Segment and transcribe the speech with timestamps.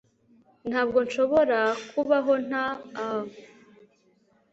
[0.69, 1.59] ntabwo nshobora
[1.91, 2.65] kubaho nta
[3.05, 3.07] a